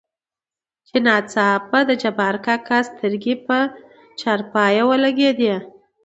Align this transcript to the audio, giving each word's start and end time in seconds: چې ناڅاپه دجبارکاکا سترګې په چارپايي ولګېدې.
چې 0.87 0.97
ناڅاپه 1.05 1.79
دجبارکاکا 1.89 2.77
سترګې 2.89 3.33
په 3.45 3.57
چارپايي 4.19 4.81
ولګېدې. 4.85 5.53